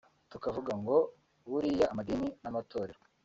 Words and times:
tukavuga 0.31 0.71
ngo 0.81 0.95
buriya 1.49 1.85
amadini 1.91 2.29
n’amatorero 2.41 2.99